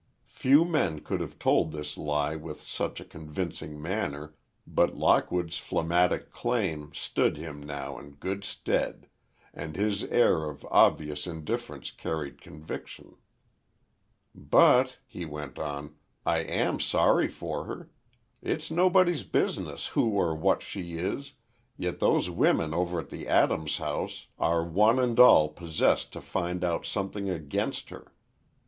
[0.25, 4.33] Few men could have told this lie with such a convincing manner
[4.65, 9.05] but Lockwood's phlegmatic calm stood him now in good stead,
[9.53, 13.15] and his air of obvious indifference carried conviction.
[14.33, 15.93] "But," he went on,
[16.25, 17.91] "I am sorry for her.
[18.41, 21.33] It's nobody's business who or what she is,
[21.77, 26.63] yet those women over at the Adams house are one and all possessed to find
[26.63, 28.11] out something against her.